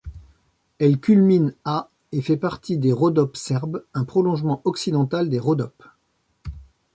[0.79, 5.83] Elle culmine à et fait partie des Rhodopes serbes, un prolongement occidental des Rhodopes.